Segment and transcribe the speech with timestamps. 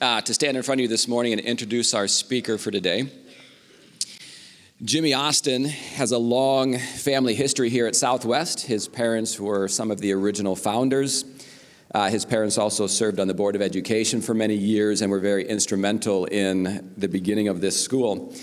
[0.00, 3.08] uh, to stand in front of you this morning and introduce our speaker for today.
[4.84, 8.66] Jimmy Austin has a long family history here at Southwest.
[8.66, 11.24] His parents were some of the original founders.
[11.94, 15.20] Uh, his parents also served on the Board of Education for many years and were
[15.20, 18.34] very instrumental in the beginning of this school.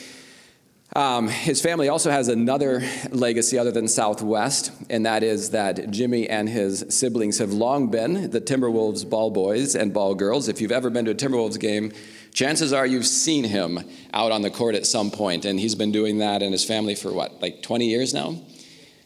[0.96, 6.30] Um, his family also has another legacy other than Southwest, and that is that Jimmy
[6.30, 10.48] and his siblings have long been the Timberwolves ball boys and ball girls.
[10.48, 11.94] If you've ever been to a Timberwolves game,
[12.32, 13.80] chances are you've seen him
[14.14, 16.94] out on the court at some point, and he's been doing that in his family
[16.94, 18.40] for what, like 20 years now?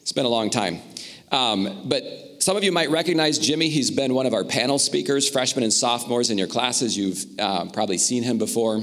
[0.02, 0.80] It's been a long time.
[1.32, 2.04] Um, but
[2.40, 3.70] some of you might recognize Jimmy.
[3.70, 6.98] He's been one of our panel speakers, freshmen and sophomores in your classes.
[6.98, 8.82] You've uh, probably seen him before.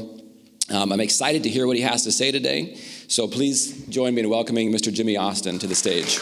[0.70, 2.78] Um, I'm excited to hear what he has to say today.
[3.06, 4.92] So please join me in welcoming Mr.
[4.92, 6.18] Jimmy Austin to the stage.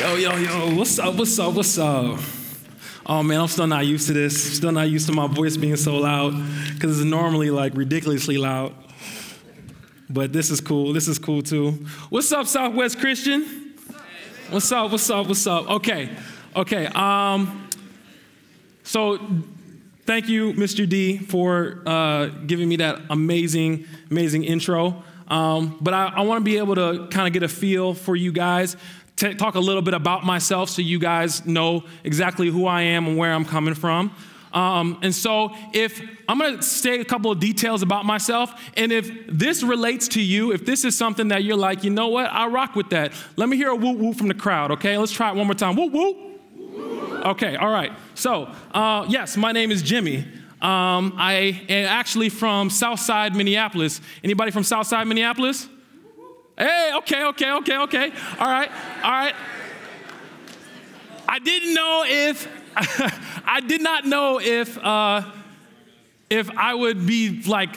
[0.00, 2.18] Yo, yo, yo, what's up, what's up, what's up?
[3.04, 4.56] Oh man, I'm still not used to this.
[4.56, 6.32] Still not used to my voice being so loud
[6.74, 8.74] because it's normally like ridiculously loud.
[10.08, 10.92] But this is cool.
[10.92, 11.72] This is cool too.
[12.08, 13.74] What's up, Southwest Christian?
[14.50, 14.90] What's up?
[14.90, 15.26] What's up?
[15.26, 15.68] What's up?
[15.68, 16.10] Okay,
[16.54, 16.86] okay.
[16.86, 17.68] Um,
[18.82, 19.18] so
[20.06, 20.88] thank you, Mr.
[20.88, 25.02] D, for uh, giving me that amazing, amazing intro.
[25.28, 28.14] Um, but I, I want to be able to kind of get a feel for
[28.14, 28.76] you guys,
[29.16, 33.06] t- talk a little bit about myself so you guys know exactly who I am
[33.06, 34.14] and where I'm coming from.
[34.52, 39.10] Um, and so, if I'm to say a couple of details about myself, and if
[39.26, 42.46] this relates to you, if this is something that you're like, you know what, I
[42.46, 44.96] rock with that, let me hear a woo woo from the crowd, okay?
[44.96, 45.76] Let's try it one more time.
[45.76, 46.35] Woo woo.
[46.96, 47.92] Okay, all right.
[48.14, 50.18] So, uh, yes, my name is Jimmy.
[50.62, 54.00] Um, I am actually from Southside, Minneapolis.
[54.24, 55.68] Anybody from Southside, Minneapolis?
[56.56, 58.12] Hey, okay, okay, okay, okay.
[58.38, 58.70] All right,
[59.02, 59.34] all right.
[61.28, 62.48] I didn't know if
[63.46, 65.22] I did not know if uh,
[66.30, 67.76] if I would be like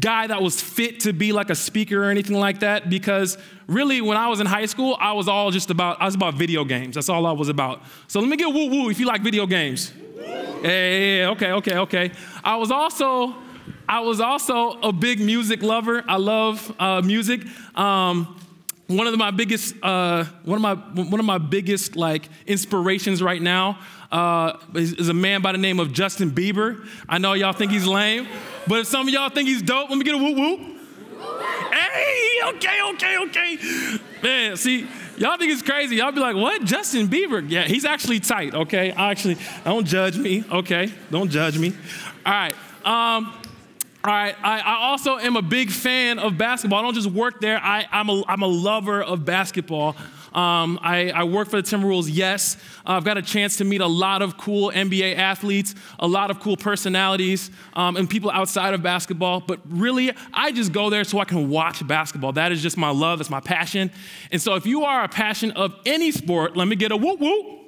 [0.00, 4.00] guy that was fit to be like a speaker or anything like that because really
[4.00, 6.64] when I was in high school, I was all just about I was about video
[6.64, 6.94] games.
[6.94, 7.82] That's all I was about.
[8.08, 9.92] So let me get a woo woo if you like video games.
[10.62, 12.12] Hey, okay, okay, okay.
[12.42, 13.34] I was also
[13.88, 16.02] I was also a big music lover.
[16.08, 17.42] I love uh, music.
[17.76, 18.40] Um,
[18.86, 23.40] one of my biggest uh, one of my one of my biggest like inspirations right
[23.40, 23.78] now
[24.12, 26.86] uh, is, is, a man by the name of Justin Bieber.
[27.08, 28.28] I know y'all think he's lame,
[28.68, 30.73] but if some of y'all think he's dope, let me get a whoop whoop.
[31.70, 33.98] Hey, okay, okay, okay.
[34.22, 34.86] Man, see,
[35.16, 35.96] y'all think it's crazy.
[35.96, 36.64] Y'all be like, what?
[36.64, 37.44] Justin Bieber?
[37.48, 38.92] Yeah, he's actually tight, okay?
[38.92, 40.92] I actually, don't judge me, okay?
[41.10, 41.72] Don't judge me.
[42.24, 42.54] All right.
[42.84, 43.32] Um,
[44.04, 46.80] all right, I, I, also am a big fan of basketball.
[46.80, 49.96] I don't just work there, I, am a, I'm a lover of basketball.
[50.34, 52.56] Um, I, I, work for the Timberwolves, yes.
[52.84, 56.32] Uh, I've got a chance to meet a lot of cool NBA athletes, a lot
[56.32, 59.38] of cool personalities, um, and people outside of basketball.
[59.38, 62.32] But really, I just go there so I can watch basketball.
[62.32, 63.92] That is just my love, it's my passion.
[64.32, 67.20] And so if you are a passion of any sport, let me get a whoop
[67.20, 67.63] whoop.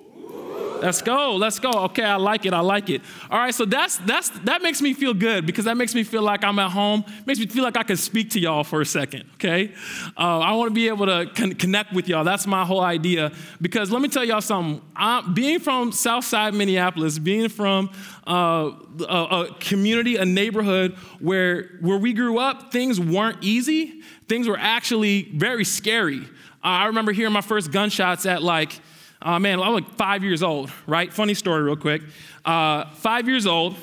[0.80, 1.36] Let's go.
[1.36, 1.70] Let's go.
[1.86, 2.52] Okay, I like it.
[2.52, 3.02] I like it.
[3.30, 6.22] All right, so that's that's that makes me feel good because that makes me feel
[6.22, 7.04] like I'm at home.
[7.24, 9.24] Makes me feel like I can speak to y'all for a second.
[9.34, 9.72] Okay,
[10.16, 12.24] uh, I want to be able to con- connect with y'all.
[12.24, 13.32] That's my whole idea.
[13.60, 14.82] Because let me tell y'all something.
[14.94, 17.90] I'm, being from Southside Minneapolis, being from
[18.26, 24.02] uh, a, a community, a neighborhood where where we grew up, things weren't easy.
[24.28, 26.20] Things were actually very scary.
[26.62, 28.80] Uh, I remember hearing my first gunshots at like
[29.26, 31.12] uh, man, I was like five years old, right?
[31.12, 32.00] Funny story, real quick.
[32.44, 33.74] Uh, five years old,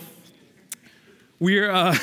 [1.37, 1.93] we were, uh,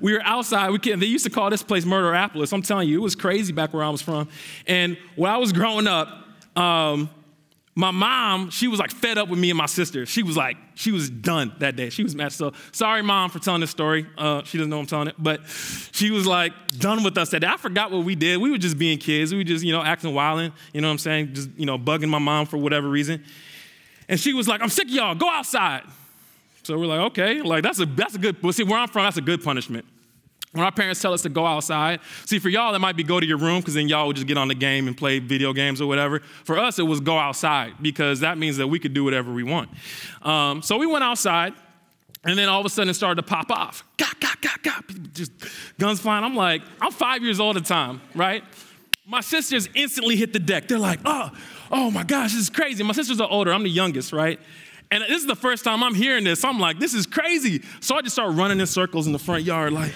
[0.00, 0.70] we were outside.
[0.70, 2.50] We can, they used to call this place Murderapolis.
[2.50, 4.30] I'm telling you, it was crazy back where I was from.
[4.66, 6.08] And when I was growing up,
[6.56, 7.10] um,
[7.78, 10.04] my mom, she was like fed up with me and my sister.
[10.04, 11.90] She was like, she was done that day.
[11.90, 12.32] She was mad.
[12.32, 14.04] So sorry, mom, for telling this story.
[14.18, 15.42] Uh, she doesn't know I'm telling it, but
[15.92, 17.46] she was like done with us that day.
[17.46, 18.38] I forgot what we did.
[18.38, 19.30] We were just being kids.
[19.30, 20.52] We were just, you know, acting wilding.
[20.72, 21.34] You know what I'm saying?
[21.34, 23.22] Just, you know, bugging my mom for whatever reason.
[24.08, 25.14] And she was like, I'm sick of y'all.
[25.14, 25.84] Go outside.
[26.64, 28.42] So we're like, okay, like that's a that's a good.
[28.42, 29.84] Well, see, where I'm from, that's a good punishment.
[30.52, 33.20] When our parents tell us to go outside, see, for y'all, it might be go
[33.20, 35.52] to your room because then y'all would just get on the game and play video
[35.52, 36.20] games or whatever.
[36.44, 39.42] For us, it was go outside because that means that we could do whatever we
[39.42, 39.68] want.
[40.22, 41.52] Um, so we went outside,
[42.24, 43.84] and then all of a sudden it started to pop off.
[45.12, 45.32] Just
[45.78, 46.24] guns flying.
[46.24, 48.42] I'm like, I'm five years old at the time, right?
[49.06, 50.66] My sisters instantly hit the deck.
[50.66, 51.30] They're like, oh,
[51.70, 52.82] oh my gosh, this is crazy.
[52.82, 53.52] My sisters are older.
[53.52, 54.40] I'm the youngest, right?
[54.90, 56.42] And this is the first time I'm hearing this.
[56.42, 57.62] I'm like, this is crazy.
[57.80, 59.92] So I just start running in circles in the front yard, like,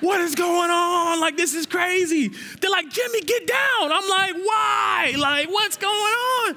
[0.00, 1.20] what is going on?
[1.20, 2.28] Like, this is crazy.
[2.60, 3.92] They're like, Jimmy, get down.
[3.92, 5.14] I'm like, why?
[5.18, 6.56] Like, what's going on?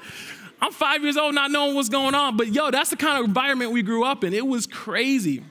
[0.62, 2.36] I'm five years old, not knowing what's going on.
[2.36, 4.34] But yo, that's the kind of environment we grew up in.
[4.34, 5.42] It was crazy.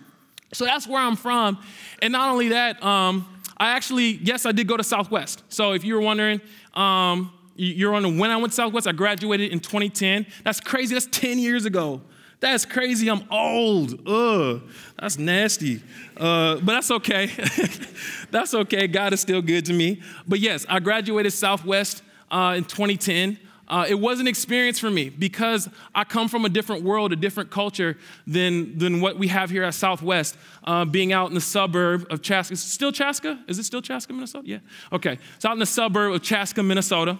[0.53, 1.59] So that's where I'm from.
[2.01, 3.27] And not only that, um,
[3.57, 5.43] I actually, yes, I did go to Southwest.
[5.49, 6.41] So if you were wondering,
[6.73, 10.25] um, you're on when I went to Southwest, I graduated in 2010.
[10.43, 10.93] That's crazy.
[10.93, 12.01] That's 10 years ago.
[12.39, 13.09] That's crazy.
[13.09, 14.07] I'm old.
[14.07, 14.61] Ugh,
[14.97, 15.81] that's nasty.
[16.15, 17.31] Uh, but that's okay.
[18.31, 18.87] that's okay.
[18.87, 20.01] God is still good to me.
[20.27, 22.01] But yes, I graduated Southwest
[22.31, 23.37] uh, in 2010.
[23.67, 27.15] Uh, it was an experience for me because I come from a different world, a
[27.15, 30.37] different culture than, than what we have here at Southwest.
[30.63, 33.39] Uh, being out in the suburb of Chaska, still Chaska?
[33.47, 34.47] Is it still Chaska, Minnesota?
[34.47, 34.59] Yeah.
[34.91, 35.19] Okay.
[35.35, 37.19] It's out in the suburb of Chaska, Minnesota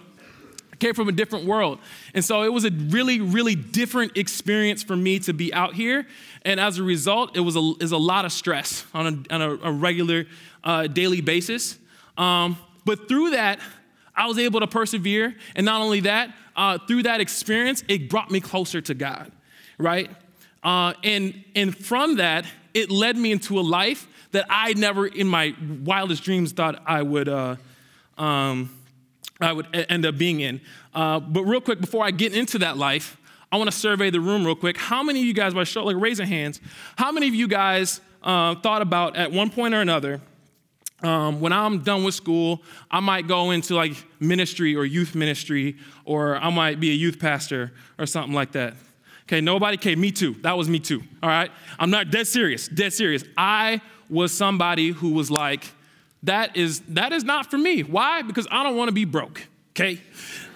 [0.79, 1.79] came from a different world.
[2.13, 6.07] And so it was a really, really different experience for me to be out here.
[6.43, 9.41] And as a result, it was a, is a lot of stress on a, on
[9.41, 10.25] a, a regular
[10.63, 11.77] uh, daily basis.
[12.17, 13.59] Um, but through that,
[14.15, 15.35] I was able to persevere.
[15.55, 19.31] And not only that, uh, through that experience, it brought me closer to God,
[19.77, 20.09] right?
[20.63, 25.27] Uh, and, and from that, it led me into a life that I never in
[25.27, 27.29] my wildest dreams thought I would.
[27.29, 27.55] Uh,
[28.17, 28.69] um,
[29.41, 30.61] I would end up being in.
[30.93, 33.17] Uh, but real quick, before I get into that life,
[33.51, 34.77] I want to survey the room real quick.
[34.77, 36.59] How many of you guys, by show, like raise your hands,
[36.97, 40.21] how many of you guys uh, thought about at one point or another,
[41.01, 45.77] um, when I'm done with school, I might go into like ministry or youth ministry,
[46.03, 48.73] or I might be a youth pastor or something like that.
[49.23, 50.33] Okay, nobody, okay, me too.
[50.41, 51.51] That was me too, all right?
[51.77, 53.23] I'm not dead serious, dead serious.
[53.37, 55.71] I was somebody who was like,
[56.23, 57.81] that is that is not for me.
[57.81, 58.21] Why?
[58.21, 59.47] Because I don't want to be broke.
[59.71, 60.01] Okay,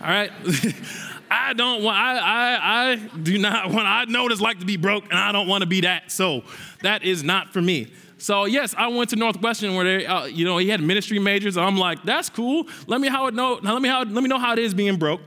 [0.01, 0.31] all right.
[1.31, 1.98] I don't want.
[1.98, 3.88] I, I I do not want.
[3.88, 6.12] I know what it's like to be broke, and I don't want to be that.
[6.12, 6.44] So
[6.81, 7.92] that is not for me.
[8.18, 11.57] So yes, I went to Northwestern where they, uh, you know, he had ministry majors.
[11.57, 12.68] I'm like, that's cool.
[12.88, 13.59] Let me how it know.
[13.62, 15.21] Let me how let me know how it is being broke.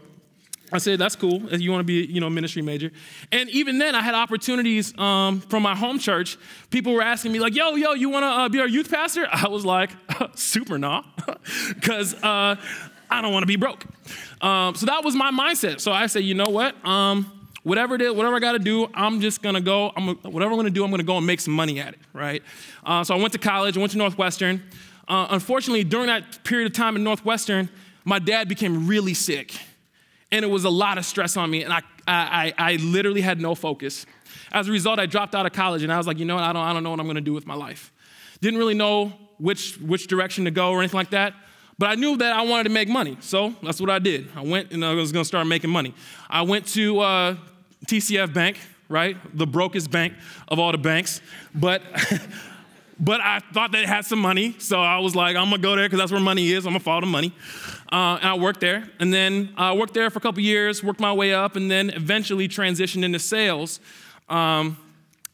[0.72, 1.52] I said, that's cool.
[1.52, 2.90] If you want to be, you know, ministry major.
[3.30, 6.36] And even then, I had opportunities um, from my home church.
[6.70, 9.26] People were asking me, like, yo, yo, you want to uh, be our youth pastor?
[9.32, 9.90] I was like,
[10.34, 11.02] super nah,
[11.74, 12.56] because uh,
[13.10, 13.84] I don't want to be broke.
[14.40, 15.80] Um, so that was my mindset.
[15.80, 16.84] So I said, you know what?
[16.84, 19.92] Um, whatever it is, whatever I got to do, I'm just gonna go.
[19.96, 22.42] I'm whatever I'm gonna do, I'm gonna go and make some money at it, right?
[22.84, 23.76] Uh, so I went to college.
[23.76, 24.62] I went to Northwestern.
[25.08, 27.68] Uh, unfortunately, during that period of time in Northwestern,
[28.04, 29.54] my dad became really sick
[30.32, 33.40] and it was a lot of stress on me, and I, I, I literally had
[33.40, 34.06] no focus.
[34.52, 36.44] As a result, I dropped out of college, and I was like, you know what,
[36.44, 37.92] I don't, I don't know what I'm gonna do with my life.
[38.40, 41.34] Didn't really know which, which direction to go or anything like that,
[41.78, 44.28] but I knew that I wanted to make money, so that's what I did.
[44.34, 45.94] I went and I was gonna start making money.
[46.28, 47.36] I went to uh,
[47.86, 48.58] TCF Bank,
[48.88, 49.16] right?
[49.36, 50.14] The brokest bank
[50.48, 51.20] of all the banks,
[51.54, 51.82] but
[53.00, 55.86] but I thought they had some money, so I was like, I'm gonna go there
[55.86, 56.64] because that's where money is.
[56.64, 57.34] I'm gonna follow the money.
[57.92, 61.00] Uh, and I worked there, and then I worked there for a couple years, worked
[61.00, 63.80] my way up, and then eventually transitioned into sales,
[64.28, 64.76] um,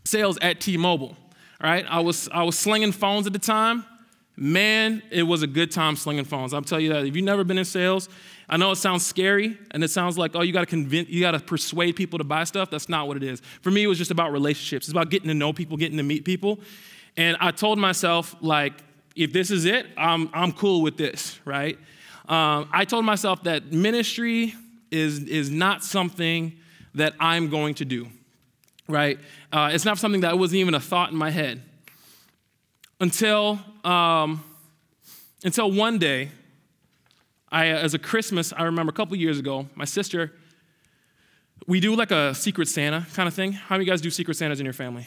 [0.04, 1.16] sales at T-Mobile.
[1.62, 3.84] Right, I was I was slinging phones at the time.
[4.34, 6.52] Man, it was a good time slinging phones.
[6.52, 7.06] I'll tell you that.
[7.06, 8.08] If you've never been in sales,
[8.48, 11.20] I know it sounds scary, and it sounds like oh, you got to convince, you
[11.20, 12.68] got to persuade people to buy stuff.
[12.68, 13.40] That's not what it is.
[13.60, 14.86] For me, it was just about relationships.
[14.86, 16.58] It's about getting to know people, getting to meet people.
[17.16, 18.72] And I told myself, like,
[19.14, 21.78] if this is it, I'm, I'm cool with this, right?
[22.28, 24.54] Um, I told myself that ministry
[24.90, 26.52] is, is not something
[26.94, 28.08] that I'm going to do,
[28.88, 29.18] right?
[29.52, 31.62] Uh, it's not something that wasn't even a thought in my head.
[33.00, 34.44] Until, um,
[35.42, 36.30] until one day,
[37.50, 40.32] I, as a Christmas, I remember a couple years ago, my sister,
[41.66, 43.52] we do like a Secret Santa kind of thing.
[43.52, 45.06] How many of you guys do Secret Santas in your family?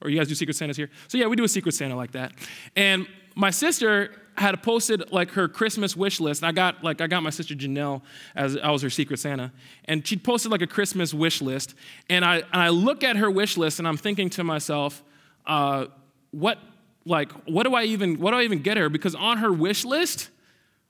[0.00, 0.90] Or you guys do Secret Santas here?
[1.08, 2.32] So yeah, we do a Secret Santa like that.
[2.74, 6.42] And my sister had posted like her Christmas wish list.
[6.42, 8.02] I got like I got my sister Janelle
[8.34, 9.52] as I was her Secret Santa,
[9.84, 11.74] and she posted like a Christmas wish list.
[12.08, 15.02] And I and I look at her wish list, and I'm thinking to myself,
[15.46, 15.86] uh,
[16.30, 16.58] what
[17.04, 18.88] like what do I even what do I even get her?
[18.88, 20.30] Because on her wish list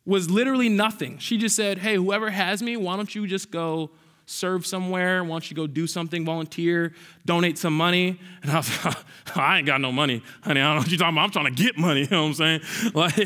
[0.04, 1.18] was literally nothing.
[1.18, 3.90] She just said, "Hey, whoever has me, why don't you just go?"
[4.26, 5.22] Serve somewhere?
[5.22, 8.18] Why don't you go do something, volunteer, donate some money?
[8.42, 8.96] And I was like,
[9.36, 10.60] I ain't got no money, honey.
[10.60, 11.24] I don't know what you're talking about.
[11.24, 12.02] I'm trying to get money.
[12.12, 12.60] You know what I'm saying?
[12.94, 13.24] Like, you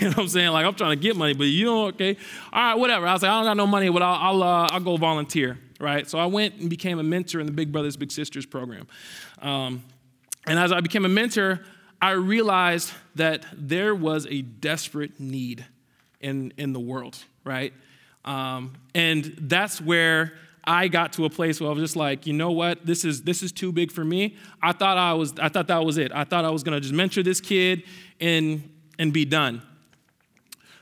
[0.00, 0.50] know what I'm saying?
[0.50, 2.16] Like, I'm trying to get money, but you know, okay,
[2.52, 3.06] all right, whatever.
[3.06, 5.58] I was like, I don't got no money, but I'll, I'll, uh, I'll go volunteer,
[5.78, 6.08] right?
[6.08, 8.88] So I went and became a mentor in the Big Brothers Big Sisters program.
[9.40, 9.84] Um,
[10.46, 11.60] and as I became a mentor,
[12.00, 15.66] I realized that there was a desperate need
[16.20, 17.72] in, in the world, right?
[18.24, 20.32] Um, and that's where
[20.64, 23.22] I got to a place where I was just like, you know what, this is
[23.22, 24.36] this is too big for me.
[24.62, 26.12] I thought I was I thought that was it.
[26.12, 27.84] I thought I was gonna just mentor this kid
[28.20, 29.62] and and be done.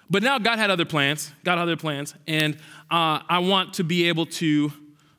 [0.08, 1.32] But now God had other plans.
[1.44, 2.54] God had other plans, and
[2.90, 4.72] uh, I want to be able to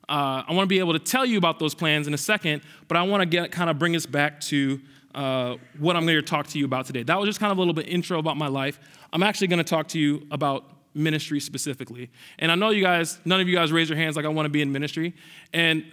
[0.10, 2.62] Uh, I want to be able to tell you about those plans in a second,
[2.88, 4.80] but I want to get kind of bring us back to
[5.14, 7.04] uh, what I'm going to talk to you about today.
[7.04, 8.80] That was just kind of a little bit intro about my life.
[9.12, 10.64] I'm actually going to talk to you about
[10.98, 12.10] ministry specifically.
[12.40, 14.46] And I know you guys, none of you guys raise your hands like I want
[14.46, 15.14] to be in ministry,
[15.54, 15.86] and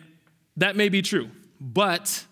[0.56, 1.30] that may be true,
[1.60, 2.24] but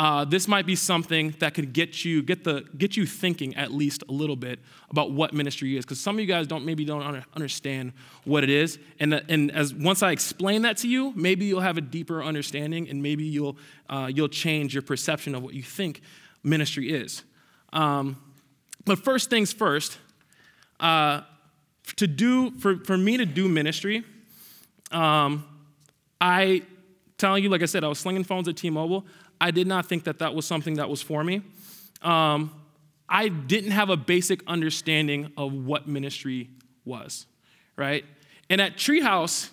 [0.00, 3.70] uh, this might be something that could get you get the get you thinking at
[3.70, 6.86] least a little bit about what ministry is because some of you guys don't maybe
[6.86, 7.92] don't understand
[8.24, 11.76] what it is and, and as once i explain that to you maybe you'll have
[11.76, 13.58] a deeper understanding and maybe you'll
[13.90, 16.00] uh, you'll change your perception of what you think
[16.42, 17.22] ministry is
[17.74, 18.16] um,
[18.86, 19.98] but first things first
[20.80, 21.20] uh,
[21.96, 24.04] to do for, for me to do ministry
[24.90, 25.44] um,
[26.20, 26.62] i
[27.18, 29.04] telling you like i said i was slinging phones at t-mobile
[29.40, 31.42] I did not think that that was something that was for me.
[32.02, 32.52] Um,
[33.08, 36.50] I didn't have a basic understanding of what ministry
[36.84, 37.26] was,
[37.76, 38.04] right?
[38.50, 39.50] And at Treehouse,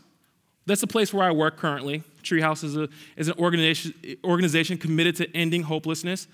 [0.66, 2.04] that's the place where I work currently.
[2.22, 3.94] Treehouse is, a, is an organization,
[4.24, 6.28] organization committed to ending hopelessness.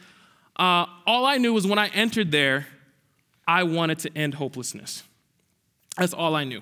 [0.55, 2.67] Uh, all I knew was when I entered there,
[3.47, 5.03] I wanted to end hopelessness.
[5.97, 6.61] That's all I knew.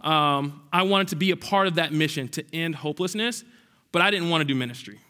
[0.00, 3.44] Um, I wanted to be a part of that mission to end hopelessness,
[3.92, 5.00] but I didn't want to do ministry.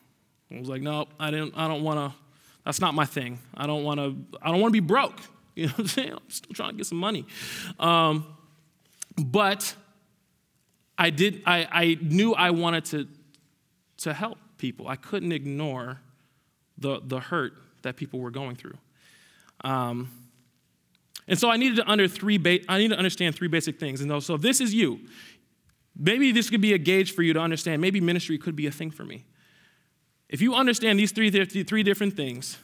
[0.54, 1.54] I was like, no, I didn't.
[1.56, 2.18] I don't want to.
[2.64, 3.38] That's not my thing.
[3.54, 4.16] I don't want to.
[4.40, 5.20] I don't want to be broke.
[5.56, 6.12] You know what I'm saying?
[6.12, 7.24] I'm still trying to get some money.
[7.80, 8.26] Um,
[9.16, 9.74] but
[10.98, 11.42] I did.
[11.46, 13.08] I, I knew I wanted to
[14.02, 14.86] to help people.
[14.86, 16.02] I couldn't ignore
[16.76, 18.76] the the hurt that people were going through.
[19.64, 20.10] Um,
[21.28, 22.38] and so I needed to under three.
[22.38, 24.00] Ba- I need to understand three basic things.
[24.00, 25.00] And so if this is you,
[25.98, 27.82] maybe this could be a gauge for you to understand.
[27.82, 29.24] Maybe ministry could be a thing for me.
[30.28, 32.58] If you understand these three, three different things,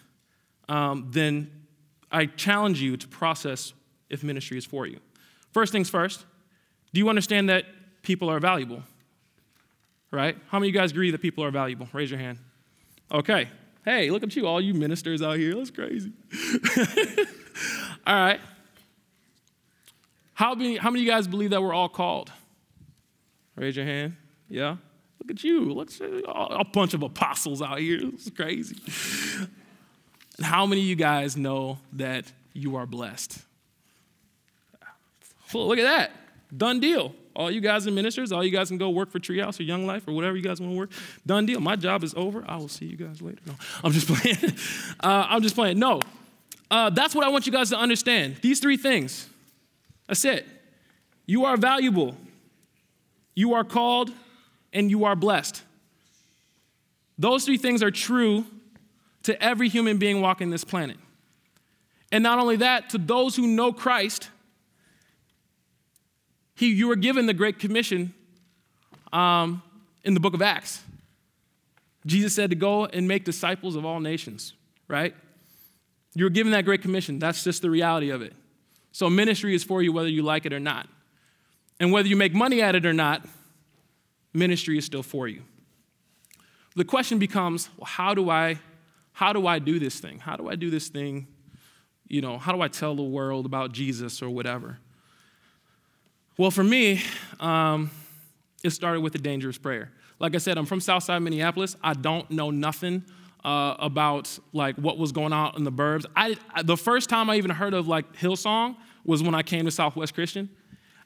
[0.69, 1.50] um, then
[2.11, 3.73] I challenge you to process
[4.11, 5.00] if ministry is for you.
[5.52, 6.25] First things first,
[6.92, 7.64] do you understand that
[8.02, 8.83] people are valuable?
[10.11, 10.37] Right?
[10.49, 11.88] How many of you guys agree that people are valuable?
[11.92, 12.38] Raise your hand.
[13.11, 13.49] Okay.
[13.85, 15.54] Hey, look at you, all you ministers out here.
[15.54, 16.12] That's crazy.
[18.07, 18.40] all right.
[20.35, 22.33] How many, how many of you guys believe that we're all called?
[23.57, 24.17] Raise your hand.
[24.49, 24.77] Yeah?
[25.21, 25.73] Look at you.
[25.73, 28.01] Look, a bunch of apostles out here.
[28.03, 28.77] It's crazy.
[30.37, 33.39] And how many of you guys know that you are blessed?
[35.53, 36.11] Well, look at that.
[36.57, 37.15] Done deal.
[37.35, 38.33] All you guys are ministers.
[38.33, 40.61] All you guys can go work for Treehouse or Young Life or whatever you guys
[40.61, 40.91] want to work.
[41.27, 41.61] Done deal.
[41.61, 42.45] My job is over.
[42.47, 43.39] I will see you guys later.
[43.47, 44.37] No, I'm just playing.
[45.01, 45.79] Uh, I'm just playing.
[45.79, 46.01] No,
[46.71, 48.37] uh, that's what I want you guys to understand.
[48.43, 49.29] These three things.
[50.06, 50.47] That's it.
[51.26, 52.16] You are valuable.
[53.35, 54.11] You are called
[54.73, 55.62] and you are blessed.
[57.18, 58.44] Those three things are true
[59.25, 60.97] to every human being walking this planet.
[62.11, 64.28] And not only that, to those who know Christ,
[66.54, 68.12] he, you were given the Great Commission
[69.12, 69.62] um,
[70.04, 70.82] in the book of Acts.
[72.04, 74.54] Jesus said to go and make disciples of all nations,
[74.88, 75.14] right?
[76.14, 77.18] You were given that Great Commission.
[77.18, 78.35] That's just the reality of it.
[78.92, 80.88] So, ministry is for you whether you like it or not.
[81.80, 83.26] And whether you make money at it or not,
[84.32, 85.42] ministry is still for you.
[86.76, 88.58] The question becomes, well, how do I
[89.14, 90.18] how do I do this thing?
[90.18, 91.26] How do I do this thing?
[92.08, 94.78] You know, how do I tell the world about Jesus or whatever?
[96.38, 97.02] Well, for me,
[97.40, 97.90] um,
[98.64, 99.92] it started with a dangerous prayer.
[100.18, 101.76] Like I said, I'm from Southside Minneapolis.
[101.82, 103.04] I don't know nothing
[103.44, 106.04] uh, about like what was going on in the burbs.
[106.16, 109.70] I, the first time I even heard of like Hillsong was when I came to
[109.70, 110.49] Southwest Christian.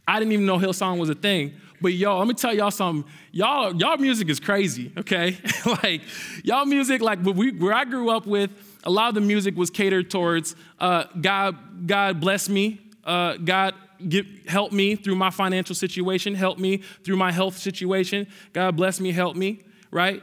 [0.09, 1.55] I didn't even know Hillsong was a thing.
[1.81, 3.11] But y'all, let me tell y'all something.
[3.33, 5.37] Y'all, y'all music is crazy, okay?
[5.83, 6.03] like,
[6.45, 8.51] y'all music, like we, where I grew up with,
[8.85, 13.75] a lot of the music was catered towards uh, God, God bless me, uh, God
[14.09, 19.01] give, help me through my financial situation, help me through my health situation, God bless
[19.01, 20.23] me, help me, right?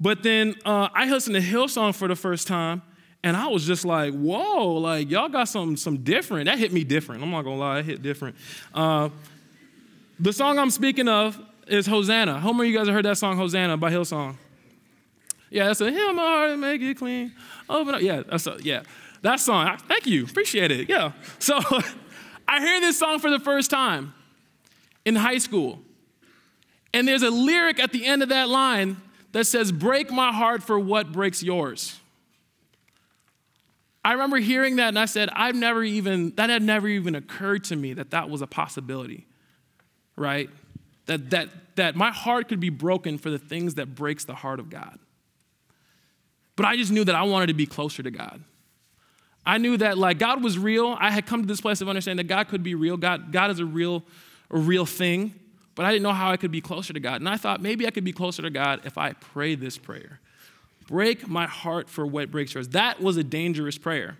[0.00, 2.80] But then uh, I listened to Hillsong for the first time,
[3.22, 6.46] and I was just like, whoa, like y'all got some, some different.
[6.46, 7.22] That hit me different.
[7.22, 8.36] I'm not gonna lie, it hit different.
[8.72, 9.10] Uh,
[10.18, 12.40] the song I'm speaking of is Hosanna.
[12.40, 14.36] How many of you guys have heard that song, Hosanna, by Hillsong?
[15.50, 17.32] Yeah, that's a hymn my heart make it clean.
[17.68, 18.00] Open up.
[18.00, 18.82] Yeah, that's a, yeah.
[19.22, 19.76] That song.
[19.88, 20.24] Thank you.
[20.24, 20.88] Appreciate it.
[20.88, 21.12] Yeah.
[21.38, 21.58] So
[22.48, 24.14] I hear this song for the first time
[25.04, 25.80] in high school.
[26.92, 28.96] And there's a lyric at the end of that line
[29.32, 31.98] that says, Break my heart for what breaks yours.
[34.04, 37.64] I remember hearing that and I said, I've never even, that had never even occurred
[37.64, 39.26] to me that that was a possibility,
[40.16, 40.48] right?
[41.06, 44.58] That, that, that my heart could be broken for the things that breaks the heart
[44.58, 44.98] of God.
[46.56, 48.42] But I just knew that I wanted to be closer to God.
[49.44, 50.96] I knew that like God was real.
[50.98, 52.96] I had come to this place of understanding that God could be real.
[52.96, 54.02] God, God is a real,
[54.50, 55.34] a real thing.
[55.74, 57.20] But I didn't know how I could be closer to God.
[57.20, 60.20] And I thought maybe I could be closer to God if I pray this prayer.
[60.88, 62.68] Break my heart for what breaks yours.
[62.68, 64.16] That was a dangerous prayer.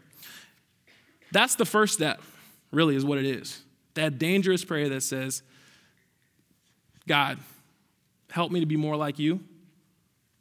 [1.32, 2.22] That's the first step,
[2.70, 3.62] really, is what it is.
[3.94, 5.42] That dangerous prayer that says,
[7.08, 7.38] God,
[8.30, 9.40] help me to be more like you.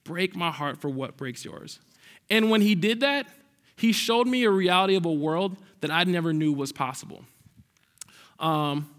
[0.04, 1.80] Break my heart for what breaks yours.
[2.30, 3.28] And when he did that,
[3.76, 7.24] he showed me a reality of a world that I never knew was possible.
[8.40, 8.90] Um,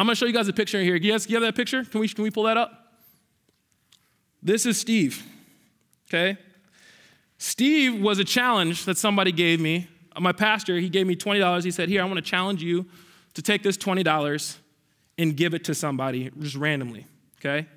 [0.00, 0.96] I'm gonna show you guys a picture here.
[0.96, 1.84] You guys, you have that picture?
[1.84, 2.94] Can we, can we pull that up?
[4.42, 5.22] This is Steve,
[6.08, 6.38] okay?
[7.36, 9.88] Steve was a challenge that somebody gave me.
[10.18, 11.64] My pastor, he gave me $20.
[11.64, 12.86] He said, Here, I wanna challenge you
[13.34, 14.56] to take this $20
[15.18, 17.06] and give it to somebody just randomly,
[17.38, 17.68] okay?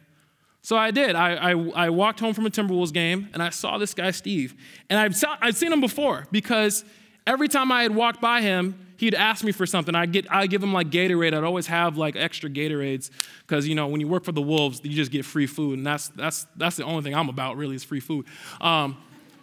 [0.62, 1.18] So I did.
[1.18, 4.56] I, I, I, walked home from a Timberwolves game and I saw this guy, Steve.
[4.90, 6.86] And I've, I've seen him before because
[7.26, 9.96] every time I had walked by him, he'd ask me for something.
[9.96, 11.34] I'd, get, I'd give him like Gatorade.
[11.34, 13.10] I'd always have like extra Gatorades
[13.42, 15.78] because, you know, when you work for the Wolves, you just get free food.
[15.78, 18.26] And that's, that's, that's the only thing I'm about, really, is free food.
[18.62, 18.98] Um,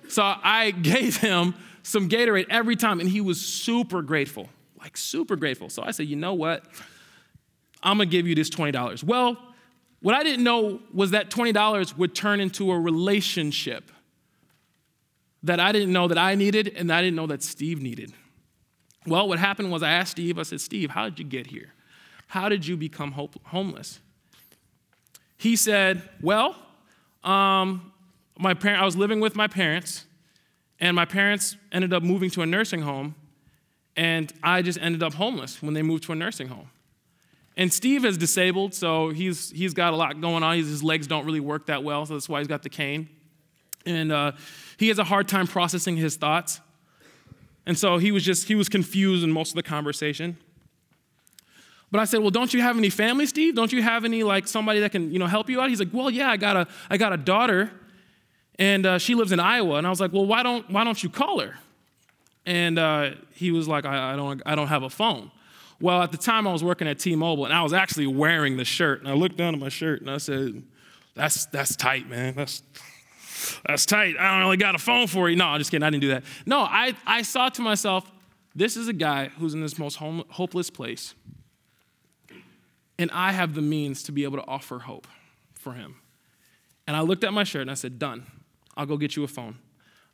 [0.08, 5.36] so I gave him some Gatorade every time and he was super grateful, like super
[5.36, 5.68] grateful.
[5.70, 6.64] So I said, you know what?
[7.82, 9.02] I'm going to give you this $20.
[9.04, 9.38] Well,
[10.00, 13.90] what I didn't know was that $20 would turn into a relationship
[15.42, 18.12] that I didn't know that I needed and I didn't know that Steve needed.
[19.06, 21.72] Well, what happened was I asked Steve, I said, Steve, how did you get here?
[22.28, 23.12] How did you become
[23.44, 24.00] homeless?
[25.36, 26.54] He said, Well,
[27.24, 27.92] um,
[28.38, 30.06] my parent, I was living with my parents,
[30.78, 33.14] and my parents ended up moving to a nursing home,
[33.96, 36.70] and I just ended up homeless when they moved to a nursing home.
[37.56, 40.56] And Steve is disabled, so he's, he's got a lot going on.
[40.56, 43.08] He's, his legs don't really work that well, so that's why he's got the cane.
[43.86, 44.32] And uh,
[44.76, 46.60] he has a hard time processing his thoughts.
[47.66, 50.36] And so he was just, he was confused in most of the conversation.
[51.90, 53.54] But I said, well, don't you have any family, Steve?
[53.54, 55.68] Don't you have any, like, somebody that can, you know, help you out?
[55.68, 57.70] He's like, well, yeah, I got a, I got a daughter,
[58.58, 59.76] and uh, she lives in Iowa.
[59.76, 61.56] And I was like, well, why don't, why don't you call her?
[62.46, 65.30] And uh, he was like, I, I, don't, I don't have a phone.
[65.80, 68.64] Well, at the time I was working at T-Mobile and I was actually wearing the
[68.64, 69.00] shirt.
[69.00, 70.62] And I looked down at my shirt and I said,
[71.14, 72.34] that's, that's tight, man.
[72.36, 72.62] That's,
[73.66, 74.16] that's tight.
[74.18, 75.36] I don't really got a phone for you.
[75.36, 75.82] No, I'm just kidding.
[75.82, 76.24] I didn't do that.
[76.46, 78.10] No, I, I saw to myself,
[78.54, 81.14] this is a guy who's in this most home, hopeless place.
[82.98, 85.06] And I have the means to be able to offer hope
[85.54, 85.96] for him.
[86.86, 88.26] And I looked at my shirt and I said, done.
[88.76, 89.58] I'll go get you a phone.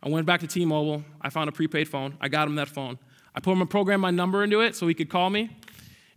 [0.02, 1.04] I went back to T-Mobile.
[1.20, 2.16] I found a prepaid phone.
[2.20, 2.98] I got him that phone.
[3.34, 5.50] I put him a program my number into it so he could call me.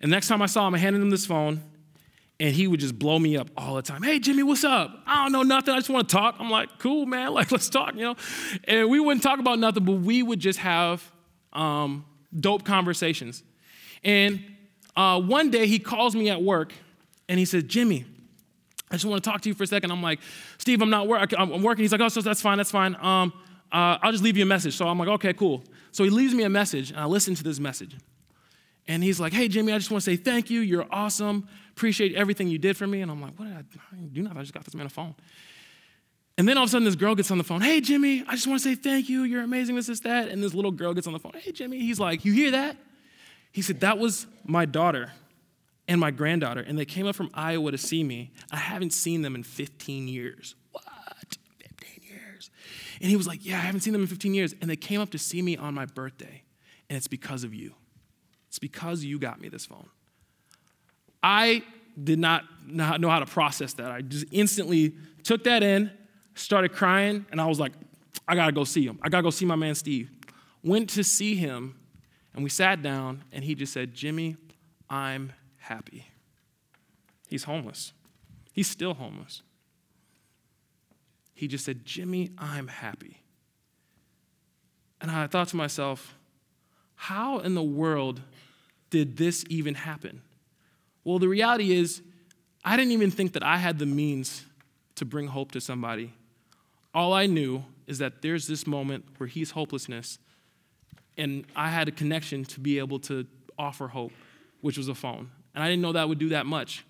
[0.02, 1.64] And next time I saw him, I handed him this phone,
[2.40, 4.02] and he would just blow me up all the time.
[4.02, 5.04] Hey, Jimmy, what's up?
[5.06, 5.74] I don't know nothing.
[5.74, 6.36] I just want to talk.
[6.40, 7.34] I'm like, cool, man.
[7.40, 8.16] Like, let's talk, you know?
[8.66, 11.10] And we wouldn't talk about nothing, but we would just have
[11.54, 12.06] um,
[12.38, 13.44] dope conversations.
[14.04, 14.44] And
[14.96, 16.74] uh, one day he calls me at work,
[17.28, 18.06] and he says, Jimmy,
[18.92, 19.92] I just want to talk to you for a second.
[19.92, 20.20] I'm like,
[20.58, 21.40] Steve, I'm not working.
[21.40, 21.84] I'm working.
[21.84, 22.58] He's like, oh, so that's fine.
[22.58, 22.96] That's fine.
[22.96, 23.32] Um,
[23.72, 24.76] uh, I'll just leave you a message.
[24.76, 25.64] So I'm like, okay, cool.
[25.92, 27.96] So he leaves me a message, and I listen to this message.
[28.90, 30.62] And he's like, hey, Jimmy, I just want to say thank you.
[30.62, 31.48] You're awesome.
[31.70, 33.02] Appreciate everything you did for me.
[33.02, 34.40] And I'm like, what did I, do nothing.
[34.40, 35.14] I just got this man a phone.
[36.40, 37.62] And then all of a sudden, this girl gets on the phone.
[37.62, 39.24] Hey, Jimmy, I just want to say thank you.
[39.24, 39.76] You're amazing.
[39.76, 40.30] This is that.
[40.30, 41.34] And this little girl gets on the phone.
[41.36, 41.80] Hey, Jimmy.
[41.80, 42.78] He's like, you hear that?
[43.52, 45.12] He said, that was my daughter
[45.88, 46.62] and my granddaughter.
[46.62, 48.32] And they came up from Iowa to see me.
[48.52, 50.86] I haven't seen them in 15 years." What?
[51.60, 52.50] 15 years.
[53.02, 54.56] And he was like, Yeah, I haven't seen them in 15 years.
[54.62, 56.44] And they came up to see me on my birthday.
[56.90, 57.76] And it's because of you.
[58.60, 59.88] It's because you got me this phone.
[61.24, 61.64] I
[62.02, 63.90] did not know how to process that.
[63.90, 65.92] I just instantly took that in,
[66.36, 67.72] started crying, and I was like,
[68.28, 69.00] I gotta go see him.
[69.02, 70.12] I gotta go see my man Steve.
[70.62, 71.80] Went to see him,
[72.34, 74.36] and we sat down, and he just said, Jimmy,
[74.90, 76.08] I'm happy.
[77.28, 77.94] He's homeless.
[78.52, 79.42] He's still homeless.
[81.34, 83.22] He just said, Jimmy, I'm happy.
[85.00, 86.16] And I thought to myself,
[86.96, 88.22] how in the world
[88.90, 90.22] did this even happen?
[91.04, 92.02] Well, the reality is,
[92.64, 94.46] I didn't even think that I had the means
[94.96, 96.14] to bring hope to somebody.
[96.94, 100.20] All I knew is that there's this moment where he's hopelessness,
[101.18, 103.26] and I had a connection to be able to
[103.58, 104.12] offer hope,
[104.62, 105.32] which was a phone.
[105.56, 106.86] And I didn't know that would do that much,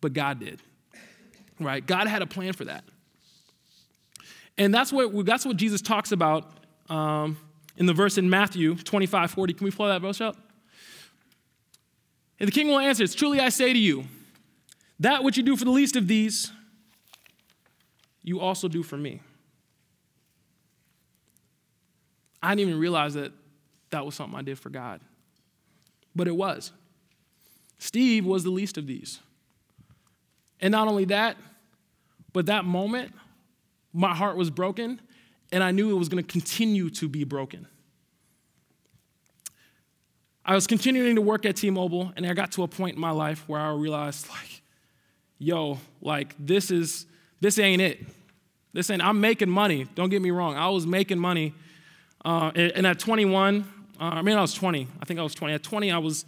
[0.00, 0.60] but God did.
[1.58, 1.84] Right?
[1.84, 2.84] God had a plan for that.
[4.58, 6.50] And that's what, that's what Jesus talks about
[6.88, 7.38] um,
[7.76, 9.52] in the verse in Matthew 25 40.
[9.54, 10.36] Can we pull that verse up?
[12.38, 14.04] And the king will answer, It's truly I say to you,
[15.00, 16.52] that which you do for the least of these,
[18.22, 19.20] you also do for me.
[22.42, 23.32] I didn't even realize that
[23.90, 25.00] that was something I did for God,
[26.14, 26.72] but it was.
[27.78, 29.20] Steve was the least of these.
[30.60, 31.36] And not only that,
[32.32, 33.12] but that moment,
[33.92, 35.00] my heart was broken,
[35.52, 37.66] and I knew it was going to continue to be broken.
[40.46, 43.00] I was continuing to work at T Mobile, and I got to a point in
[43.00, 44.62] my life where I realized, like,
[45.38, 47.06] yo, like, this is,
[47.40, 48.06] this ain't it.
[48.72, 49.88] This ain't, I'm making money.
[49.96, 50.56] Don't get me wrong.
[50.56, 51.52] I was making money.
[52.24, 53.64] Uh, and at 21,
[54.00, 54.86] uh, I mean, I was 20.
[55.00, 55.54] I think I was 20.
[55.54, 56.24] At 20, I was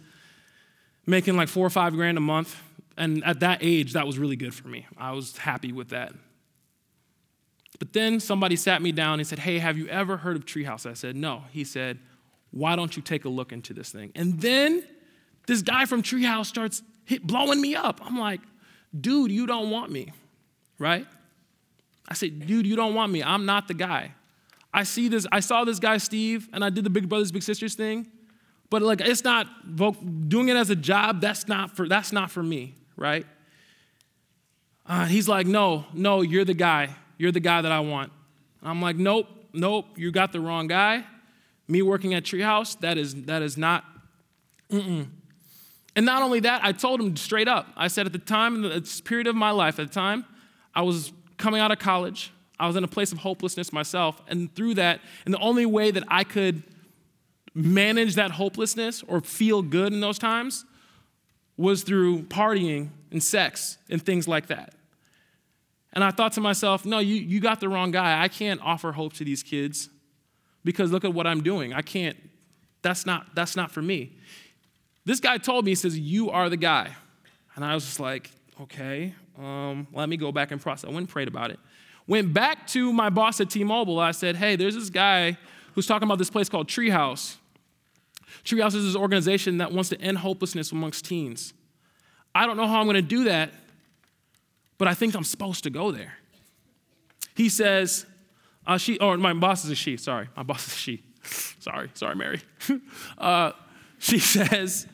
[1.05, 2.61] making like four or five grand a month.
[2.97, 4.85] And at that age, that was really good for me.
[4.97, 6.13] I was happy with that.
[7.79, 10.85] But then somebody sat me down and said, Hey, have you ever heard of Treehouse?
[10.85, 11.43] I said, No.
[11.51, 11.99] He said,
[12.51, 14.11] Why don't you take a look into this thing?
[14.15, 14.83] And then
[15.47, 18.01] this guy from Treehouse starts hit, blowing me up.
[18.03, 18.41] I'm like,
[18.99, 20.13] Dude, you don't want me,
[20.79, 21.05] right?
[22.07, 23.21] I said, Dude, you don't want me.
[23.21, 24.13] I'm not the guy.
[24.73, 27.43] I see this, I saw this guy, Steve, and I did the Big Brothers, Big
[27.43, 28.07] Sisters thing.
[28.69, 29.47] But like it's not
[30.29, 33.25] doing it as a job, that's not for that's not for me, right?
[34.85, 36.95] Uh, he's like, no, no, you're the guy.
[37.17, 38.11] You're the guy that I want.
[38.63, 41.05] I'm like, nope, nope, you got the wrong guy.
[41.69, 43.85] Me working at Treehouse, that is that is not.
[44.69, 45.07] Mm-mm.
[45.95, 47.67] And not only that, I told him straight up.
[47.77, 50.25] I said at the time, in the period of my life, at the time,
[50.73, 52.31] I was coming out of college.
[52.59, 55.91] I was in a place of hopelessness myself, and through that, and the only way
[55.91, 56.63] that I could
[57.53, 60.65] manage that hopelessness or feel good in those times
[61.57, 64.73] was through partying and sex and things like that.
[65.93, 68.21] And I thought to myself, no, you, you got the wrong guy.
[68.21, 69.89] I can't offer hope to these kids
[70.63, 71.73] because look at what I'm doing.
[71.73, 72.17] I can't,
[72.81, 74.17] that's not, that's not for me.
[75.05, 76.95] This guy told me, he says, You are the guy.
[77.55, 78.29] And I was just like,
[78.61, 80.85] Okay, um, let me go back and process.
[80.85, 81.59] I went and prayed about it.
[82.07, 83.99] Went back to my boss at T Mobile.
[83.99, 85.37] I said, Hey, there's this guy
[85.73, 87.37] who's talking about this place called Treehouse.
[88.43, 91.53] Treehouse is this organization that wants to end hopelessness amongst teens.
[92.33, 93.51] I don't know how I'm going to do that,
[94.77, 96.13] but I think I'm supposed to go there.
[97.35, 98.05] He says,
[98.69, 100.29] uh, she, or my boss is a she, sorry.
[100.37, 101.03] My boss is a she.
[101.59, 102.39] sorry, sorry, Mary.
[103.17, 103.53] uh,
[103.97, 104.85] she says,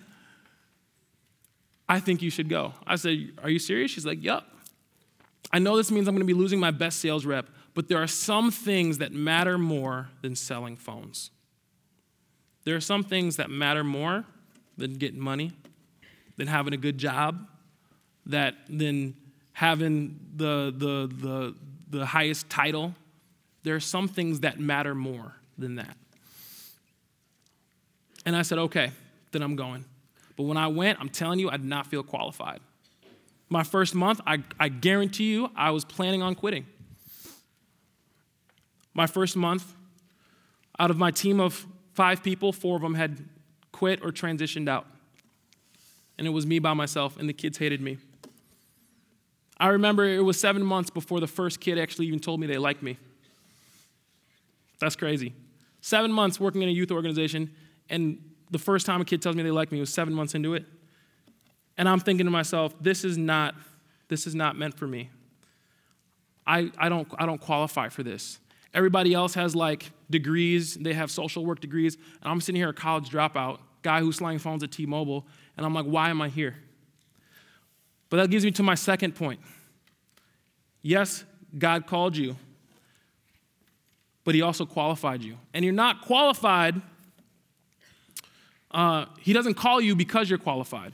[1.87, 2.73] I think you should go.
[2.87, 3.91] I said, Are you serious?
[3.91, 4.47] She's like, Yup.
[5.51, 8.01] I know this means I'm going to be losing my best sales rep, but there
[8.01, 11.31] are some things that matter more than selling phones.
[12.63, 14.23] There are some things that matter more
[14.77, 15.51] than getting money,
[16.37, 17.45] than having a good job,
[18.25, 19.15] that than
[19.51, 21.55] having the, the, the,
[21.89, 22.95] the highest title.
[23.65, 25.97] There are some things that matter more than that.
[28.23, 28.91] And I said, okay,
[29.31, 29.85] then I'm going.
[30.37, 32.59] But when I went, I'm telling you, I did not feel qualified.
[33.49, 36.67] My first month, I, I guarantee you, I was planning on quitting.
[38.93, 39.73] My first month,
[40.77, 43.17] out of my team of five people, four of them had
[43.71, 44.85] quit or transitioned out.
[46.19, 47.97] And it was me by myself, and the kids hated me.
[49.57, 52.59] I remember it was seven months before the first kid actually even told me they
[52.59, 52.99] liked me.
[54.85, 55.33] That's crazy.
[55.81, 57.51] Seven months working in a youth organization,
[57.89, 58.19] and
[58.51, 60.63] the first time a kid tells me they like me was seven months into it.
[61.75, 63.55] And I'm thinking to myself, this is not,
[64.09, 65.09] this is not meant for me.
[66.45, 68.39] I, I, don't, I don't qualify for this.
[68.75, 72.73] Everybody else has like degrees, they have social work degrees, and I'm sitting here a
[72.73, 75.25] college dropout, guy who's selling phones at T Mobile,
[75.57, 76.57] and I'm like, why am I here?
[78.11, 79.39] But that gives me to my second point.
[80.83, 81.23] Yes,
[81.57, 82.35] God called you,
[84.25, 85.37] but He also qualified you.
[85.53, 86.81] And you're not qualified,
[88.71, 90.91] uh, He doesn't call you because you're qualified.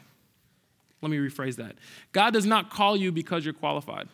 [1.01, 1.75] Let me rephrase that.
[2.11, 4.07] God does not call you because you're qualified.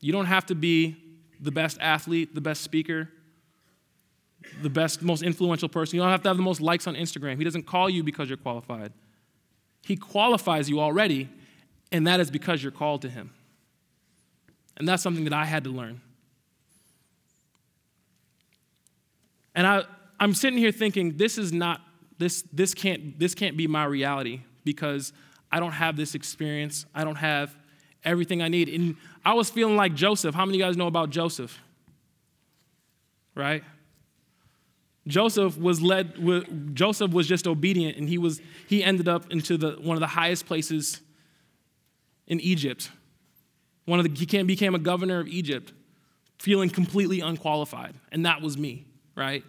[0.00, 0.96] You don't have to be
[1.40, 3.10] the best athlete, the best speaker,
[4.62, 5.96] the best, most influential person.
[5.96, 7.36] You don't have to have the most likes on Instagram.
[7.36, 8.92] He doesn't call you because you're qualified.
[9.82, 11.28] He qualifies you already,
[11.92, 13.30] and that is because you're called to Him.
[14.76, 16.00] And that's something that I had to learn.
[19.54, 19.84] And I,
[20.18, 21.80] I'm sitting here thinking, this is not,
[22.18, 25.12] this, this, can't, this can't be my reality because
[25.50, 26.86] I don't have this experience.
[26.94, 27.56] I don't have
[28.04, 28.68] everything I need.
[28.68, 30.34] And I was feeling like Joseph.
[30.34, 31.58] How many of you guys know about Joseph?
[33.34, 33.64] Right?
[35.06, 39.72] Joseph was led Joseph was just obedient and he was he ended up into the
[39.72, 41.00] one of the highest places
[42.26, 42.90] in Egypt.
[43.84, 45.72] One of the he became a governor of Egypt
[46.38, 49.44] feeling completely unqualified and that was me, right?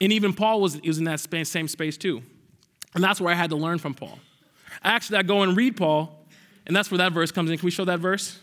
[0.00, 2.22] And even Paul was, was in that same space too.
[2.94, 4.18] And that's where I had to learn from Paul.
[4.82, 6.20] Actually, I go and read Paul
[6.66, 7.58] and that's where that verse comes in.
[7.58, 8.38] Can we show that verse?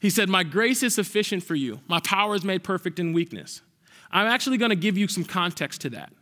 [0.00, 1.80] He said, My grace is sufficient for you.
[1.86, 3.62] My power is made perfect in weakness.
[4.10, 6.12] I'm actually going to give you some context to that.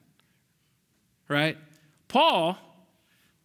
[1.28, 1.56] right?
[2.06, 2.58] Paul,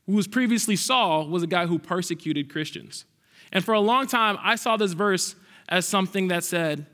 [0.05, 3.05] who was previously Saul, was a guy who persecuted Christians.
[3.51, 5.35] And for a long time, I saw this verse
[5.69, 6.85] as something that said,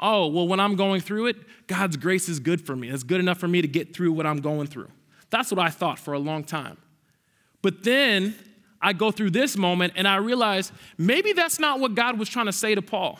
[0.00, 2.88] oh, well, when I'm going through it, God's grace is good for me.
[2.88, 4.88] It's good enough for me to get through what I'm going through.
[5.30, 6.76] That's what I thought for a long time.
[7.62, 8.34] But then
[8.80, 12.46] I go through this moment and I realize maybe that's not what God was trying
[12.46, 13.18] to say to Paul.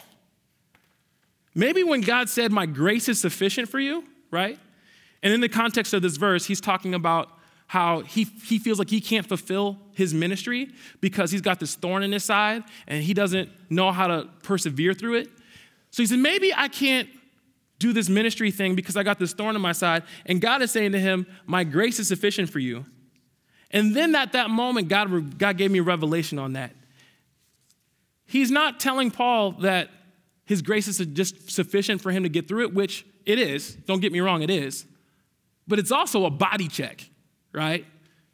[1.54, 4.58] Maybe when God said, My grace is sufficient for you, right?
[5.22, 7.30] And in the context of this verse, he's talking about
[7.66, 12.02] how he, he feels like he can't fulfill his ministry because he's got this thorn
[12.02, 15.28] in his side and he doesn't know how to persevere through it.
[15.90, 17.08] So he said, Maybe I can't
[17.78, 20.04] do this ministry thing because I got this thorn in my side.
[20.26, 22.84] And God is saying to him, My grace is sufficient for you.
[23.70, 26.72] And then at that moment, God, God gave me a revelation on that.
[28.26, 29.90] He's not telling Paul that
[30.44, 33.74] his grace is just sufficient for him to get through it, which it is.
[33.74, 34.86] Don't get me wrong, it is.
[35.66, 37.08] But it's also a body check,
[37.54, 37.86] right?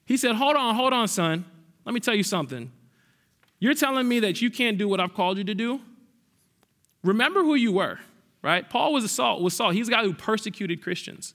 [0.07, 1.45] He said, Hold on, hold on, son.
[1.85, 2.73] Let me tell you something.
[3.59, 5.81] You're telling me that you can't do what I've called you to do?
[7.05, 7.99] Remember who you were,
[8.43, 8.69] right?
[8.69, 9.71] Paul was Saul, was Saul.
[9.71, 11.35] He's a guy who persecuted Christians,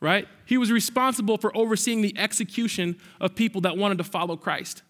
[0.00, 0.26] right?
[0.46, 4.82] He was responsible for overseeing the execution of people that wanted to follow Christ.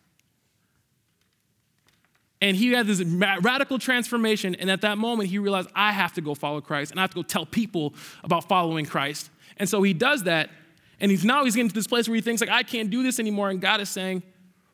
[2.41, 4.55] And he had this radical transformation.
[4.55, 7.11] And at that moment, he realized, I have to go follow Christ and I have
[7.11, 9.31] to go tell people about following Christ.
[9.59, 10.51] And so he does that.
[11.01, 13.03] And he's now he's getting to this place where he thinks, like, I can't do
[13.03, 13.51] this anymore.
[13.51, 14.23] And God is saying,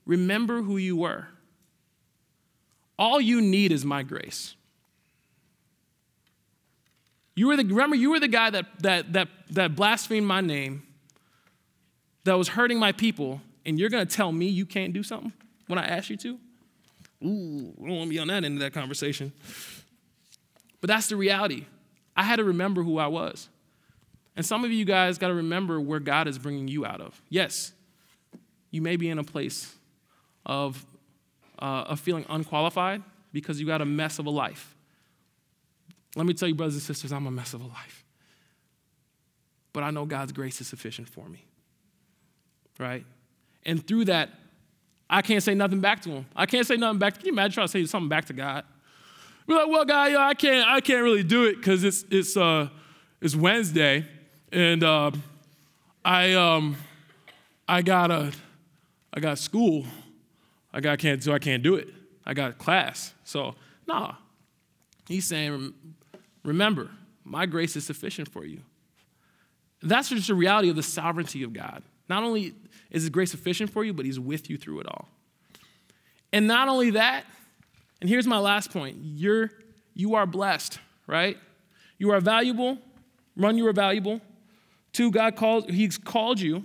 [0.04, 1.26] Remember who you were.
[2.98, 4.54] All you need is my grace.
[7.34, 10.84] You were the, remember, you were the guy that, that, that, that blasphemed my name,
[12.24, 15.32] that was hurting my people, and you're going to tell me you can't do something
[15.66, 16.38] when I ask you to?
[17.24, 19.32] Ooh, I don't want to be on that end of that conversation.
[20.80, 21.66] But that's the reality.
[22.16, 23.50] I had to remember who I was.
[24.36, 27.20] And some of you guys got to remember where God is bringing you out of.
[27.30, 27.72] Yes,
[28.70, 29.74] you may be in a place
[30.44, 30.84] of,
[31.58, 34.74] uh, of feeling unqualified because you got a mess of a life.
[36.14, 38.04] Let me tell you, brothers and sisters, I'm a mess of a life.
[39.72, 41.44] But I know God's grace is sufficient for me.
[42.78, 43.04] Right?
[43.64, 44.30] And through that,
[45.08, 46.26] I can't say nothing back to him.
[46.34, 47.18] I can't say nothing back.
[47.18, 48.64] Can you imagine trying to say something back to God?
[49.46, 52.36] Be like, well, God, yo, I can't, I can't really do it because it's it's
[52.36, 52.68] uh
[53.20, 54.06] it's Wednesday,
[54.52, 55.10] and uh,
[56.04, 56.76] I um
[57.68, 58.32] I got a
[59.12, 59.86] I got school.
[60.72, 61.88] I got can't so I can't do it.
[62.24, 63.14] I got class.
[63.24, 63.54] So
[63.86, 64.14] nah.
[65.08, 65.72] He's saying,
[66.44, 66.90] remember,
[67.24, 68.60] my grace is sufficient for you.
[69.82, 71.82] That's just the reality of the sovereignty of God.
[72.08, 72.54] Not only
[72.90, 75.08] is His grace sufficient for you, but He's with you through it all.
[76.32, 77.24] And not only that,
[78.00, 79.50] and here's my last point you're,
[79.94, 81.38] you are blessed, right?
[81.98, 82.78] You are valuable.
[83.36, 84.20] Run, you are valuable.
[84.96, 86.64] Two, God calls, He's called you.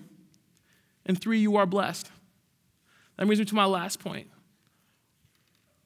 [1.05, 2.09] And three, you are blessed.
[3.17, 4.29] That brings me to my last point.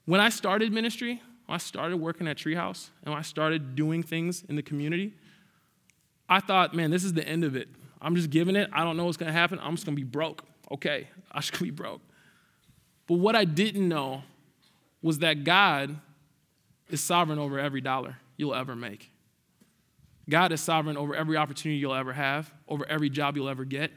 [0.06, 4.04] When I started ministry, when I started working at Treehouse, and when I started doing
[4.04, 5.16] things in the community,
[6.30, 7.68] I thought, man, this is the end of it.
[8.00, 8.70] I'm just giving it.
[8.72, 9.58] I don't know what's going to happen.
[9.60, 10.44] I'm just going to be broke.
[10.72, 12.02] Okay, going to be broke.
[13.08, 14.22] But what I didn't know
[15.02, 16.00] was that God
[16.92, 19.10] is sovereign over every dollar you'll ever make.
[20.30, 23.92] God is sovereign over every opportunity you'll ever have, over every job you'll ever get.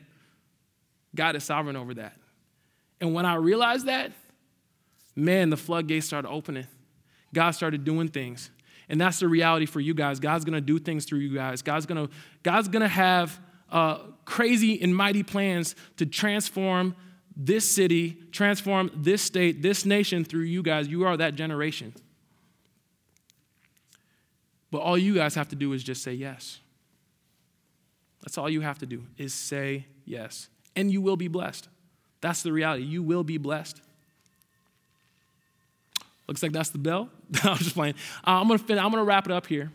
[1.15, 2.15] God is sovereign over that.
[3.01, 4.13] And when I realized that,
[5.17, 6.67] man, the floodgates started opening.
[7.33, 8.51] God started doing things.
[8.89, 10.21] And that's the reality for you guys.
[10.21, 11.63] God's gonna do things through you guys.
[11.63, 12.09] God's gonna,
[12.43, 13.39] God's gonna have
[13.71, 16.95] uh, crazy and mighty plans to transform
[17.37, 20.89] this city, transform this state, this nation through you guys.
[20.89, 21.95] You are that generation.
[24.71, 26.61] But all you guys have to do is just say yes.
[28.23, 30.49] That's all you have to do is say yes.
[30.77, 31.69] And you will be blessed.
[32.21, 32.85] That's the reality.
[32.85, 33.81] You will be blessed.
[36.27, 37.09] Looks like that's the bell.
[37.43, 37.95] I'm just playing.
[38.27, 39.73] Uh, I'm gonna I'm gonna wrap it up here.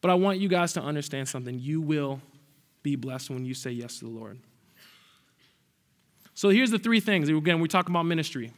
[0.00, 1.58] But I want you guys to understand something.
[1.60, 2.20] You will
[2.82, 4.38] be blessed when you say yes to the Lord.
[6.34, 7.28] So here's the three things.
[7.28, 8.52] Again, we talk about ministry.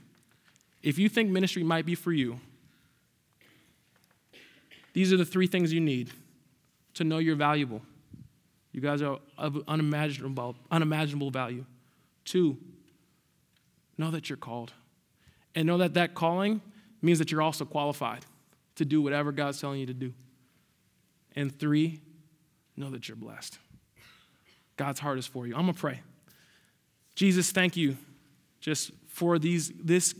[0.82, 2.38] If you think ministry might be for you,
[4.94, 6.10] these are the three things you need
[6.94, 7.82] to know you're valuable.
[8.72, 11.64] You guys are of unimaginable, unimaginable value.
[12.24, 12.56] Two,
[13.98, 14.72] know that you're called.
[15.54, 16.60] And know that that calling
[17.02, 18.24] means that you're also qualified
[18.76, 20.12] to do whatever God's telling you to do.
[21.36, 22.00] And three,
[22.76, 23.58] know that you're blessed.
[24.76, 25.54] God's heart is for you.
[25.54, 26.00] I'm going to pray.
[27.14, 27.96] Jesus, thank you
[28.60, 30.14] just for these, this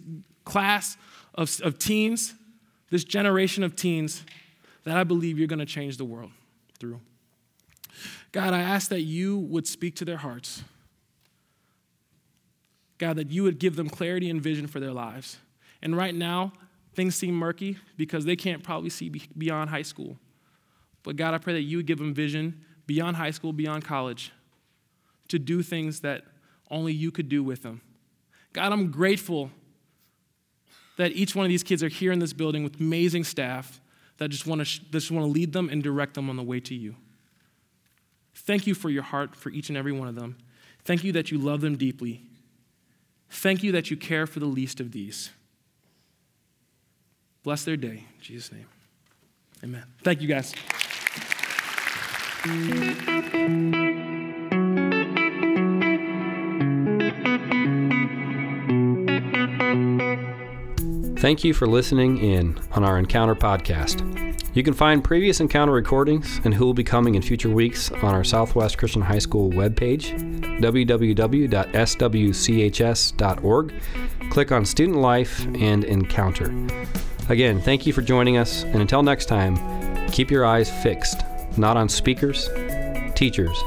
[0.45, 0.97] class
[1.35, 2.35] of, of teens,
[2.91, 4.25] this generation of teens
[4.85, 6.31] that I believe you're going to change the world
[6.79, 7.01] through.
[8.33, 10.63] God, I ask that you would speak to their hearts.
[12.99, 15.39] God, that you would give them clarity and vision for their lives.
[15.83, 16.53] And right now,
[16.95, 20.17] things seem murky because they can't probably see beyond high school.
[21.03, 24.33] But God, I pray that you would give them vision beyond high school, beyond college,
[25.29, 26.23] to do things that
[26.71, 27.81] only you could do with them.
[28.53, 29.51] God, I'm grateful
[30.97, 33.81] that each one of these kids are here in this building with amazing staff
[34.19, 36.61] that just want to, just want to lead them and direct them on the way
[36.61, 36.95] to you.
[38.35, 40.37] Thank you for your heart for each and every one of them.
[40.85, 42.23] Thank you that you love them deeply.
[43.31, 45.31] Thank you that you care for the least of these.
[47.43, 48.05] Bless their day.
[48.17, 48.67] In Jesus' name.
[49.63, 49.85] Amen.
[50.03, 50.55] Thank you, guys.
[61.25, 64.05] Thank you for listening in on our Encounter podcast.
[64.55, 68.15] You can find previous Encounter recordings and who will be coming in future weeks on
[68.15, 70.21] our Southwest Christian High School webpage,
[70.61, 71.51] www.swchs.org.
[74.29, 76.55] Click on Student Life and Encounter.
[77.31, 79.57] Again, thank you for joining us, and until next time,
[80.09, 81.23] keep your eyes fixed,
[81.57, 82.51] not on speakers,
[83.15, 83.59] teachers,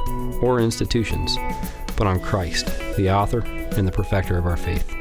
[0.43, 1.35] or institutions,
[1.95, 2.67] but on Christ,
[2.97, 3.39] the author
[3.75, 4.96] and the perfecter of our faith.